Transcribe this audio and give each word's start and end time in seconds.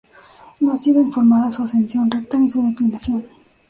No 0.61 0.71
ha 0.73 0.79
sido 0.79 0.99
informada 0.99 1.51
su 1.51 1.61
ascensión 1.61 2.09
recta 2.09 2.39
ni 2.39 2.49
su 2.49 2.63
declinación. 2.67 3.23